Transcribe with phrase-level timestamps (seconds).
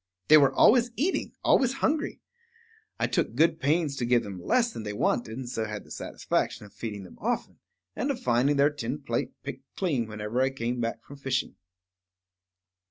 [0.29, 2.21] They were always eating, always hungry.
[2.99, 5.91] I took good pains to give them less than they wanted, and so had the
[5.91, 7.59] satisfaction of feeding them often,
[7.95, 11.55] and of finding their tin plate picked clean whenever I came back from fishing.